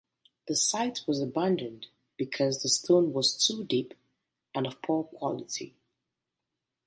The 0.47 0.55
site 0.55 1.01
was 1.05 1.21
abandoned 1.21 1.85
because 2.17 2.63
the 2.63 2.69
stone 2.69 3.13
was 3.13 3.37
too 3.37 3.63
deep 3.65 3.93
and 4.55 4.65
of 4.65 4.81
poor 4.81 5.03
quality. 5.03 5.75